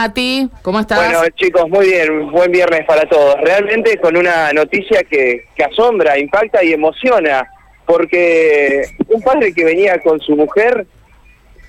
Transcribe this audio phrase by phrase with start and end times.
[0.00, 0.48] Mati?
[0.62, 0.98] ¿Cómo estás?
[0.98, 2.30] Bueno, chicos, muy bien.
[2.30, 3.38] Buen viernes para todos.
[3.42, 7.46] Realmente con una noticia que, asombra, impacta y emociona.
[7.84, 10.86] Porque un padre que venía con su mujer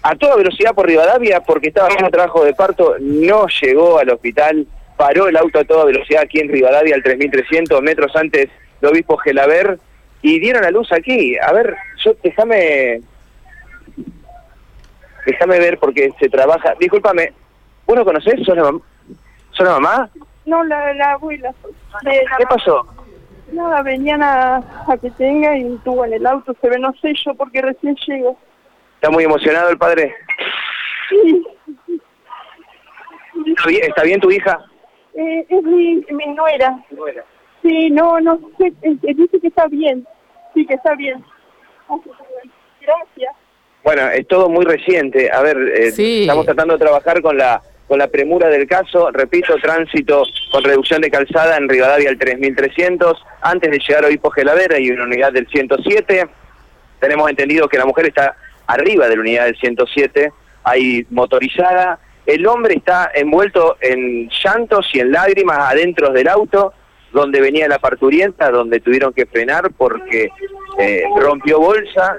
[0.04, 4.66] a toda velocidad por Rivadavia porque estaba haciendo trabajo de parto, no llegó al hospital,
[4.96, 8.48] paró el auto a toda velocidad aquí en Rivadavia al 3300 metros antes
[8.80, 9.78] de Obispo Gelaber
[10.22, 11.36] y dieron la luz aquí.
[11.38, 13.02] A ver, yo déjame
[15.26, 16.76] déjame ver porque se trabaja.
[16.80, 17.34] Discúlpame,
[17.86, 18.36] ¿vos lo conocés?
[18.46, 18.82] ¿Sos la, mam
[19.52, 20.10] ¿Sos la mamá?
[20.46, 21.54] No, la, la abuela.
[22.04, 22.86] ¿Qué pasó?
[23.52, 27.14] Nada, venían a, a que tenga y tuvo en el auto, se ve, no sé
[27.26, 28.38] yo porque recién llego.
[28.96, 30.14] ¿Está muy emocionado el padre?
[31.10, 31.44] Sí,
[33.48, 34.60] ¿Está bien, está bien tu hija?
[35.16, 36.80] eh, es mi, mi nuera.
[37.62, 40.08] Sí, no, no sé, eh, eh, dice que está bien.
[40.54, 41.24] Sí, que está bien.
[42.82, 43.36] Gracias.
[43.84, 45.30] Bueno, es todo muy reciente.
[45.32, 46.22] A ver, eh, Sí.
[46.22, 49.12] estamos tratando de trabajar con la con la premura del caso.
[49.12, 53.22] Repito, tránsito con reducción de calzada en Rivadavia al 3300.
[53.42, 56.26] Antes de llegar a Obispo Gelavera y una unidad del 107.
[57.02, 60.32] Tenemos entendido que la mujer está arriba de la unidad del 107.
[60.64, 62.00] Hay motorizada.
[62.26, 66.72] El hombre está envuelto en llantos y en lágrimas adentro del auto
[67.12, 70.30] donde venía la parturienta, donde tuvieron que frenar porque
[70.80, 72.16] eh, rompió bolsa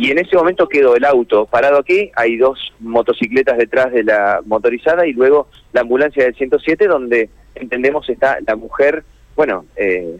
[0.00, 4.40] y en ese momento quedó el auto parado aquí, hay dos motocicletas detrás de la
[4.46, 9.04] motorizada y luego la ambulancia del 107 donde entendemos está la mujer,
[9.36, 10.16] bueno, eh,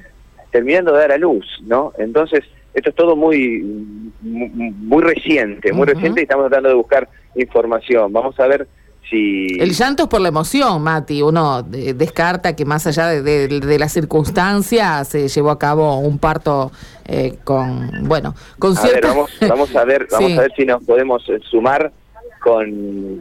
[0.51, 1.95] terminando de dar a luz, ¿no?
[1.97, 3.63] Entonces, esto es todo muy
[4.21, 8.13] muy, muy reciente, muy reciente y estamos tratando de buscar información.
[8.13, 8.69] Vamos a ver
[9.11, 9.47] si...
[9.61, 11.21] El llanto es por la emoción, Mati.
[11.23, 15.99] Uno eh, descarta que más allá de, de- de las circunstancias se llevó a cabo
[15.99, 16.71] un parto
[17.07, 20.39] eh, con, bueno, con A ver, vamos, vamos a ver, vamos Sí.
[20.39, 21.93] a ver si nos podemos eh, sumar
[22.43, 23.21] con,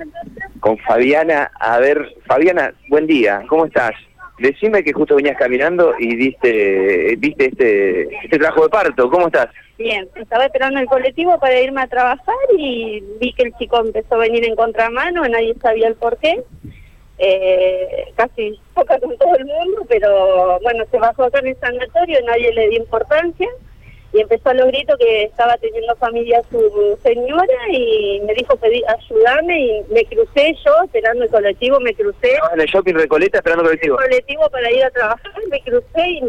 [0.59, 1.51] con Fabiana.
[1.59, 3.91] A ver, Fabiana, buen día, ¿cómo estás?
[4.37, 9.47] Decime que justo venías caminando y diste, viste este, este trabajo de parto, ¿cómo estás?
[9.79, 14.15] Bien, estaba esperando el colectivo para irme a trabajar y vi que el chico empezó
[14.15, 16.43] a venir en contramano, nadie sabía el por qué.
[17.17, 22.19] Eh, casi toca con todo el mundo, pero bueno, se bajó acá en el sanatorio,
[22.25, 23.47] nadie le dio importancia
[24.11, 28.83] y empezó a los gritos que estaba teniendo familia su señora y me dijo pedí
[28.85, 33.37] ayudarme y me crucé yo esperando el colectivo, me crucé Estabas en el shopping Recoleta
[33.37, 33.95] esperando colectivo.
[33.95, 36.21] colectivo para ir a trabajar, me crucé y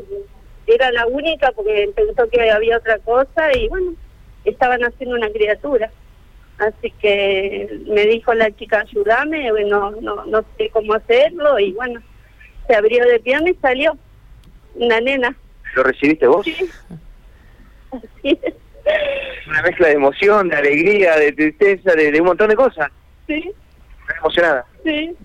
[0.74, 3.94] era la única porque pensó que había otra cosa y bueno,
[4.44, 5.90] estaban haciendo una criatura.
[6.58, 12.00] Así que me dijo la chica, ayúdame, bueno, no, no sé cómo hacerlo y bueno,
[12.66, 13.96] se abrió de pierna y salió
[14.74, 15.34] una nena.
[15.74, 16.44] ¿Lo recibiste vos?
[16.44, 16.56] Sí.
[17.92, 18.54] Así es.
[19.48, 22.90] Una mezcla de emoción, de alegría, de tristeza, de, de un montón de cosas.
[23.26, 23.52] Sí,
[24.02, 24.66] Estás emocionada.
[24.84, 25.16] sí.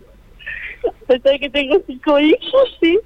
[1.07, 3.00] Pensé que tengo cinco hijos, sí.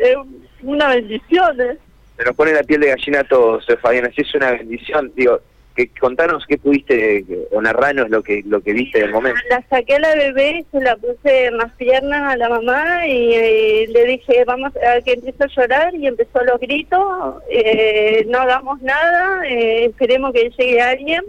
[0.00, 0.16] Es
[0.62, 1.78] una bendición, ¿eh?
[2.16, 5.12] Se nos pone la piel de gallina a todos, Fabiana, si es una bendición.
[5.14, 5.40] Digo,
[5.74, 9.40] que contanos qué pudiste, o narranos lo que, lo que viste del momento.
[9.48, 13.86] La saqué a la bebé, se la puse más piernas a la mamá y eh,
[13.88, 18.82] le dije, vamos a que empezó a llorar y empezó los gritos, eh, no hagamos
[18.82, 21.22] nada, eh, esperemos que llegue alguien,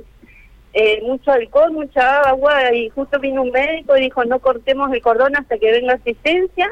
[0.74, 5.02] eh, mucho alcohol, mucha agua y justo vino un médico y dijo, no cortemos el
[5.02, 6.72] cordón hasta que venga asistencia.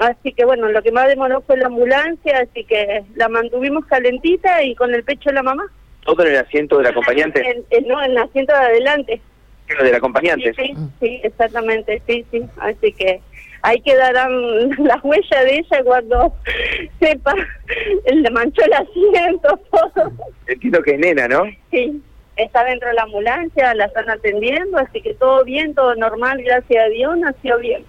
[0.00, 4.62] Así que bueno, lo que más demoró fue la ambulancia, así que la mantuvimos calentita
[4.64, 5.66] y con el pecho de la mamá.
[6.04, 7.40] Todo en el asiento del acompañante.
[7.46, 9.20] En- en- no, en el asiento de adelante.
[9.68, 10.52] Lo del acompañante.
[10.54, 12.42] Sí, sí, sí, exactamente, sí, sí.
[12.60, 13.20] Así que
[13.62, 14.30] ahí quedarán
[14.78, 16.34] las huellas de ella cuando
[17.00, 17.34] sepa,
[18.10, 20.12] le manchó el asiento, todo.
[20.46, 21.42] Entiendo que es nena, ¿no?
[21.70, 22.02] Sí,
[22.36, 26.84] está dentro de la ambulancia, la están atendiendo, así que todo bien, todo normal, gracias
[26.84, 27.84] a Dios, nació bien.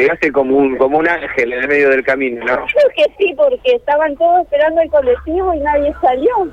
[0.00, 2.66] Llegaste como un, como un ángel en el medio del camino, ¿no?
[2.66, 6.48] Creo que sí, porque estaban todos esperando el colectivo y nadie salió.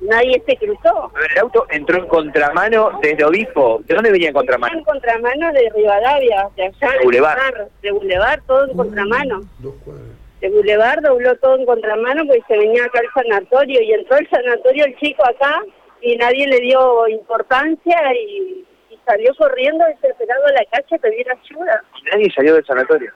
[0.00, 1.12] Nadie se cruzó.
[1.32, 3.80] El auto entró en contramano desde Obispo.
[3.84, 4.82] ¿De dónde venía en En contramano?
[4.84, 6.92] contramano de Rivadavia, de allá.
[6.98, 7.68] De Boulevard.
[7.82, 9.40] De Boulevard, todo en contramano.
[10.40, 14.28] de Boulevard dobló todo en contramano porque se venía acá al sanatorio y entró el
[14.28, 15.60] sanatorio el chico acá
[16.00, 18.61] y nadie le dio importancia y
[19.06, 21.82] salió corriendo desesperado a la calle a pedir ayuda.
[22.12, 23.12] Nadie salió del sanatorio.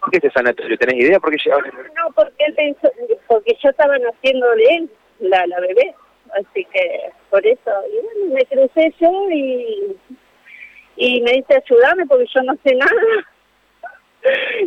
[0.00, 0.76] ¿Por qué este sanatorio?
[0.78, 1.72] ¿Tenés idea por qué llegaron?
[1.96, 2.90] No, porque él pensó,
[3.26, 4.90] porque yo estaba naciendo de él,
[5.20, 5.94] la, la bebé,
[6.34, 9.96] así que por eso, y bueno, me crucé yo y,
[10.96, 12.92] y me dice ayúdame porque yo no sé nada.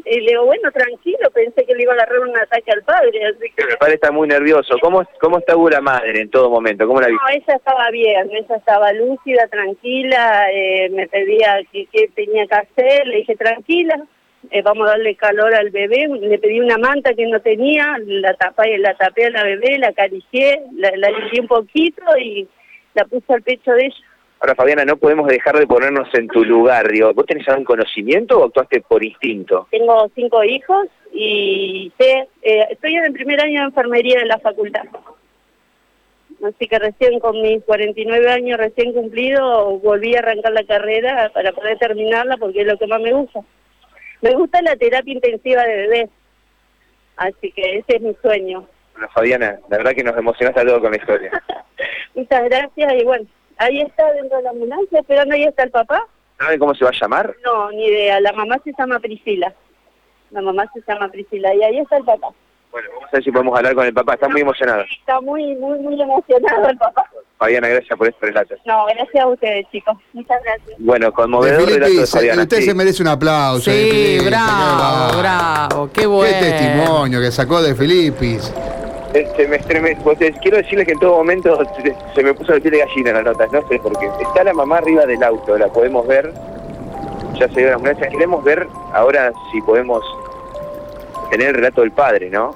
[0.06, 3.26] Y le digo, bueno, tranquilo, pensé que le iba a agarrar un ataque al padre,
[3.26, 3.64] así que...
[3.64, 4.76] El padre está muy nervioso.
[4.82, 6.88] ¿Cómo, cómo está la madre en todo momento?
[6.88, 12.10] ¿Cómo la No, ella estaba bien, ella estaba lúcida, tranquila, eh, me pedía qué qué
[12.16, 14.04] tenía que hacer, le dije, tranquila,
[14.52, 18.34] eh, vamos a darle calor al bebé, le pedí una manta que no tenía, la
[18.36, 22.48] tapé, la tapé a la bebé, la acaricié, la, la limpié un poquito y
[22.94, 24.09] la puse al pecho de ella.
[24.42, 26.90] Ahora, Fabiana, no podemos dejar de ponernos en tu lugar.
[26.90, 29.68] Digo, ¿vos tenés algún conocimiento o actuaste por instinto?
[29.70, 34.40] Tengo cinco hijos y sé, eh, estoy en el primer año de enfermería de la
[34.40, 34.84] facultad.
[36.42, 41.52] Así que recién con mis 49 años recién cumplido volví a arrancar la carrera para
[41.52, 43.42] poder terminarla porque es lo que más me gusta.
[44.22, 46.10] Me gusta la terapia intensiva de bebés.
[47.18, 48.66] Así que ese es mi sueño.
[48.94, 51.44] Bueno, Fabiana, la verdad que nos emocionaste a todos con la historia.
[52.16, 53.26] Muchas gracias y bueno,
[53.60, 56.06] ahí está dentro de la ambulancia esperando, ahí está el papá.
[56.40, 57.36] ¿Saben cómo se va a llamar?
[57.46, 59.54] No, ni idea, la mamá se llama Priscila.
[60.32, 62.30] La mamá se llama Priscila y ahí está el papá.
[62.72, 64.14] Bueno, vamos a ver si podemos hablar con el papá.
[64.14, 64.84] Está muy emocionado.
[64.84, 67.10] Está muy, muy, muy emocionado el papá.
[67.40, 68.56] Fabiana, gracias por este relato.
[68.66, 69.98] No, gracias a ustedes, chicos.
[70.14, 70.76] Muchas gracias.
[70.78, 72.42] Bueno, De conmovedor relato de Fabiana.
[72.44, 72.64] usted sí.
[72.66, 73.72] se merece un aplauso.
[73.72, 76.38] de Sí, qué bravo, bravo, qué Qué bueno.
[76.40, 78.54] testimonio que sacó de Filipis.
[79.14, 82.54] Este, me estreme- pues, eh, quiero decirles que en todo momento se, se me puso
[82.54, 84.08] el pie de gallina en las notas, no sé por qué.
[84.22, 86.32] Está la mamá arriba del auto, la podemos ver.
[87.40, 88.08] Ya se dio la ambulancia.
[88.10, 90.04] Queremos ver ahora si podemos
[91.32, 92.56] tener el relato del padre, ¿no?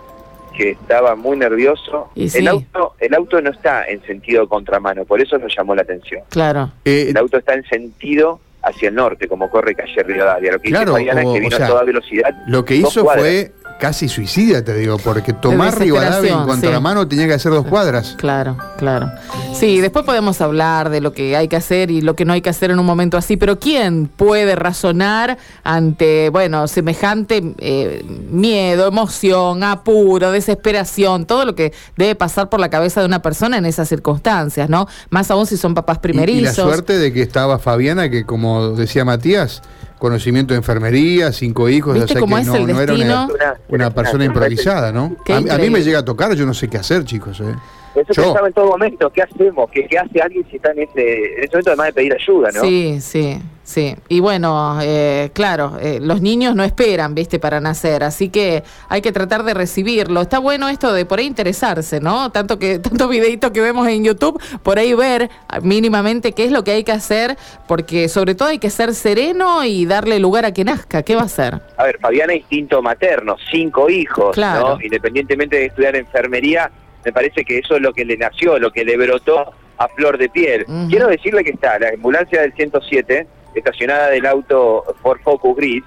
[0.55, 2.09] Que estaba muy nervioso.
[2.15, 2.39] Y sí.
[2.39, 6.21] El auto, el auto no está en sentido contramano, por eso nos llamó la atención.
[6.29, 6.69] Claro.
[6.85, 10.51] Eh, El auto está en sentido hacia el norte, como corre calle Rivadavia.
[10.53, 12.29] Lo que Claro, es o- que o vino sea, a toda velocidad.
[12.47, 13.23] lo que hizo cuadras.
[13.25, 16.73] fue casi suicida, te digo, porque tomar Rivadavia en contra sí.
[16.73, 18.15] la mano tenía que hacer dos cuadras.
[18.17, 19.11] Claro, claro.
[19.53, 22.41] Sí, después podemos hablar de lo que hay que hacer y lo que no hay
[22.41, 28.87] que hacer en un momento así, pero ¿quién puede razonar ante, bueno, semejante eh, miedo,
[28.87, 33.65] emoción, apuro, desesperación, todo lo que debe pasar por la cabeza de una persona en
[33.65, 34.87] esas circunstancias, ¿no?
[35.09, 36.57] Más aún si son papás Y, y primerizos.
[36.59, 39.61] la suerte de que estaba Fabiana, que como decía Matías,
[40.03, 42.91] conocimiento de enfermería, cinco hijos, ¿Viste o sea cómo que es no, el no era
[42.93, 43.27] destino?
[43.33, 45.15] una, una persona improvisada, ¿no?
[45.29, 47.39] A, a mí me llega a tocar, yo no sé qué hacer, chicos.
[47.39, 47.55] ¿eh?
[47.95, 48.23] Eso Yo.
[48.23, 49.69] pensaba en todo momento, ¿qué hacemos?
[49.71, 52.49] ¿Qué, qué hace alguien si está en ese, en ese momento además de pedir ayuda,
[52.51, 52.61] no?
[52.61, 53.95] Sí, sí, sí.
[54.09, 59.01] Y bueno, eh, claro, eh, los niños no esperan, viste, para nacer, así que hay
[59.01, 60.21] que tratar de recibirlo.
[60.21, 62.31] Está bueno esto de por ahí interesarse, ¿no?
[62.31, 65.29] Tanto que tantos videitos que vemos en YouTube, por ahí ver
[65.61, 67.37] mínimamente qué es lo que hay que hacer,
[67.67, 71.03] porque sobre todo hay que ser sereno y darle lugar a que nazca.
[71.03, 71.59] ¿Qué va a hacer?
[71.77, 74.77] A ver, Fabiana, instinto materno, cinco hijos, Claro.
[74.77, 74.81] ¿no?
[74.81, 76.71] Independientemente de estudiar enfermería,
[77.03, 80.17] me parece que eso es lo que le nació, lo que le brotó a flor
[80.17, 80.65] de piel.
[80.89, 85.83] Quiero decirle que está la ambulancia del 107, estacionada del auto Ford Focus gris,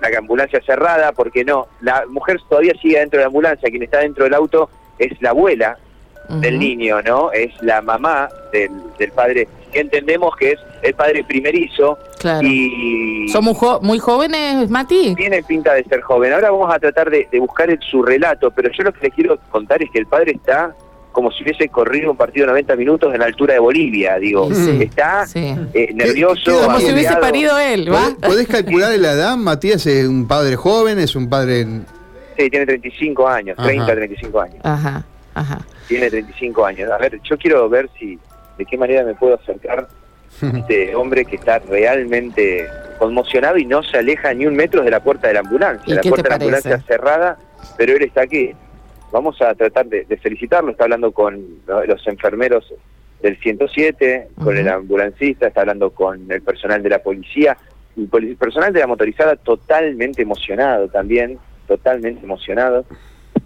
[0.00, 3.98] la ambulancia cerrada, porque no, la mujer todavía sigue dentro de la ambulancia, quien está
[4.00, 4.68] dentro del auto
[4.98, 5.78] es la abuela
[6.28, 7.32] del niño, ¿no?
[7.32, 12.46] Es la mamá del, del padre, que entendemos que es el padre primerizo Claro.
[12.48, 15.14] y ¿Son muy, jo- muy jóvenes, Mati?
[15.14, 16.32] tiene pinta de ser joven.
[16.32, 19.14] Ahora vamos a tratar de, de buscar el- su relato, pero yo lo que les
[19.14, 20.74] quiero contar es que el padre está
[21.12, 24.52] como si hubiese corrido un partido de 90 minutos en la altura de Bolivia, digo,
[24.52, 25.54] Sí, está sí.
[25.72, 28.00] eh, nervioso, Como si hubiese parido él, ¿va?
[28.06, 29.36] ¿Podés, podés calcular la edad?
[29.36, 31.60] Matías es un padre joven, es un padre...
[31.60, 31.86] en-
[32.36, 33.68] Sí, tiene 35 años, Ajá.
[33.68, 34.56] 30, 35 años.
[34.64, 35.04] Ajá,
[35.34, 35.60] ajá.
[35.86, 36.90] Tiene 35 años.
[36.90, 38.18] A ver, yo quiero ver si,
[38.58, 39.88] de qué manera me puedo acercar
[40.42, 42.68] a este hombre que está realmente
[42.98, 45.84] conmocionado y no se aleja ni un metro de la puerta de la ambulancia.
[45.92, 47.38] ¿Y La qué puerta te de la ambulancia cerrada,
[47.76, 48.52] pero él está aquí.
[49.12, 50.72] Vamos a tratar de, de felicitarlo.
[50.72, 52.72] Está hablando con los enfermeros
[53.22, 54.56] del 107, con Ujú.
[54.56, 57.56] el ambulancista, está hablando con el personal de la policía,
[57.96, 62.84] y el personal de la motorizada totalmente emocionado también, totalmente emocionado.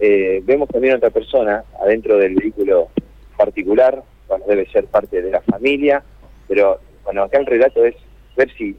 [0.00, 2.88] Eh, vemos también a otra persona adentro del vehículo
[3.36, 6.02] particular, bueno, debe ser parte de la familia,
[6.46, 7.94] pero bueno, acá el relato es
[8.36, 8.76] ver si,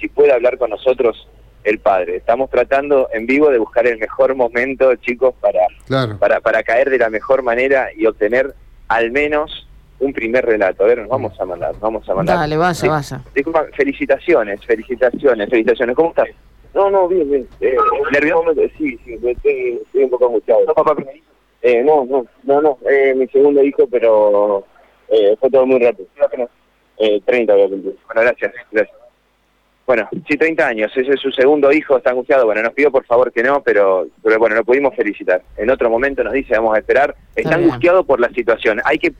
[0.00, 1.28] si puede hablar con nosotros
[1.64, 2.16] el padre.
[2.16, 6.18] Estamos tratando en vivo de buscar el mejor momento, chicos, para, Claro.
[6.18, 8.54] para, para caer de la mejor manera y obtener
[8.88, 9.66] al menos
[9.98, 10.84] un primer relato.
[10.84, 12.36] A ver, nos vamos a mandar, nos vamos a mandar.
[12.38, 12.86] Dale, vaya, Sí.
[12.88, 13.20] vaya.
[13.34, 15.96] Disculpa, felicitaciones, felicitaciones, felicitaciones.
[15.96, 16.28] ¿Cómo estás?
[16.74, 17.48] No, no, bien, bien.
[17.62, 17.74] Eh,
[18.12, 18.52] ¿Nervioso?
[18.76, 20.60] Sí, sí, estoy, estoy un poco angustiado.
[20.66, 20.94] ¿No, papá?
[21.66, 24.64] Eh, no, no, no, no, eh, mi segundo hijo, pero
[25.08, 26.06] eh, fue todo muy rápido.
[26.96, 27.96] Eh, 30 voy a cumplir.
[28.06, 28.96] Bueno, gracias, gracias.
[29.84, 32.46] Bueno, sí, 30 años, ese es su segundo hijo, está angustiado.
[32.46, 35.42] Bueno, nos pidió por favor que no, pero, pero bueno, lo pudimos felicitar.
[35.56, 37.16] En otro momento nos dice, vamos a esperar.
[37.34, 38.80] Está angustiado por la situación.
[38.84, 39.12] Hay que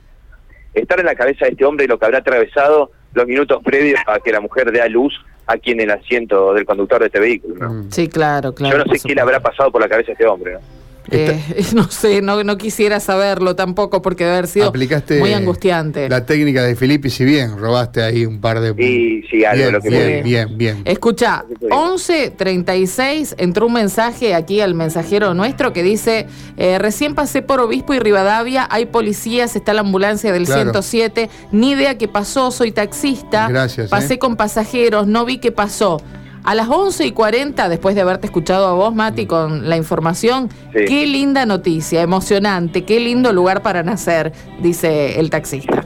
[0.73, 3.99] estar en la cabeza de este hombre y lo que habrá atravesado los minutos previos
[4.07, 5.13] a que la mujer dé a luz
[5.49, 7.57] aquí en el asiento del conductor de este vehículo.
[7.57, 7.91] ¿no?
[7.91, 8.79] Sí, claro, claro.
[8.79, 10.53] Yo no sé qué le habrá pasado por la cabeza a este hombre.
[10.53, 10.76] ¿no?
[11.11, 11.41] Eh,
[11.75, 16.09] no sé, no, no quisiera saberlo tampoco porque debe haber sido Aplicaste muy angustiante.
[16.09, 18.71] La técnica de Filippi, si bien robaste ahí un par de.
[18.83, 20.23] Y sí, algo bien, lo que bien, puede.
[20.23, 20.83] bien, bien.
[20.85, 27.61] Escucha, 11.36 entró un mensaje aquí al mensajero nuestro que dice, eh, recién pasé por
[27.61, 30.63] Obispo y Rivadavia, hay policías, está la ambulancia del Claro.
[30.63, 34.19] 107, ni idea qué pasó, soy taxista, Gracias, pasé eh.
[34.19, 36.01] con pasajeros, no vi qué pasó.
[36.47, 40.49] A las 11 y 40, después de haberte escuchado a vos, Mati, con la información,
[40.73, 40.85] Sí.
[40.87, 45.85] qué linda noticia, emocionante, qué lindo lugar para nacer, dice el taxista.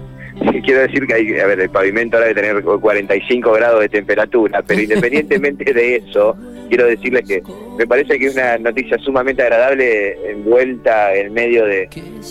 [0.53, 3.89] Sí, Quiero decir que hay, a ver, el pavimento ahora debe tener 45 grados de
[3.89, 6.37] temperatura, pero independientemente de eso,
[6.69, 7.43] quiero decirles que
[7.79, 11.89] me parece que es una noticia sumamente agradable envuelta en medio de,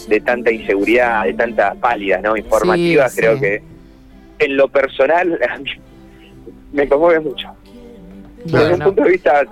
[0.08, 2.38] de tanta inseguridad, de tantas pálidas, ¿no?
[2.38, 3.42] Informativas, Sí, creo sí.
[3.42, 3.62] que
[4.40, 5.40] en lo personal
[6.74, 7.48] me conmueve mucho.
[8.46, 9.44] Desde un punto de vista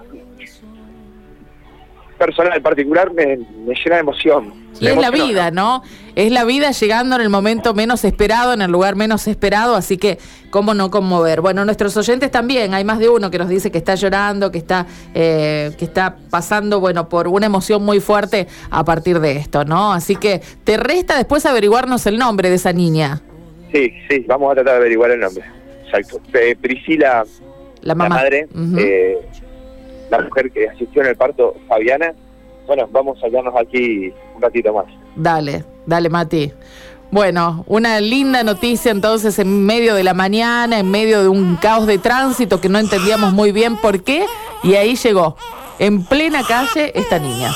[2.18, 4.54] personal, particular, me, me llena de emoción.
[4.80, 5.84] Y Me es la vida, ¿no?
[6.16, 9.98] Es la vida llegando en el momento menos esperado, en el lugar menos esperado, así
[9.98, 10.18] que
[10.50, 11.42] cómo no conmover.
[11.42, 14.58] Bueno, nuestros oyentes también, hay más de uno que nos dice que está llorando, que
[14.58, 19.64] está, eh, que está pasando, bueno, por una emoción muy fuerte a partir de esto,
[19.64, 19.94] ¿no?
[19.94, 23.22] Así que te resta después averiguarnos el nombre de esa niña,
[23.72, 25.44] Sí, sí, vamos a tratar de averiguar el nombre.
[25.86, 26.22] Exacto.
[26.34, 27.26] Eh, Priscila,
[27.88, 28.16] la mamá.
[28.16, 29.18] la madre, eh,
[30.10, 32.14] la mujer que asistió en el parto, Fabiana.
[32.68, 34.86] Bueno, vamos a quedarnos aquí un ratito más.
[35.16, 36.52] Dale, dale, Mati.
[37.12, 41.88] Bueno, una linda noticia entonces en medio de la mañana, en medio de un caos
[41.88, 44.26] de tránsito que no entendíamos muy bien por qué,
[44.64, 45.38] y ahí llegó,
[45.80, 47.52] en plena calle, esta niña.